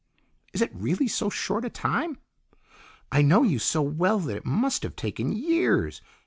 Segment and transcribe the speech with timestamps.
[0.51, 2.17] "Is it really so short a time?
[3.11, 6.01] I know you so well that it must have taken years.